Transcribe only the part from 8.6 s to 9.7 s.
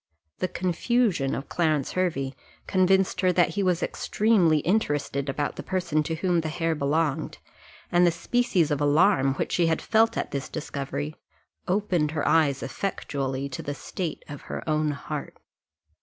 of alarm which she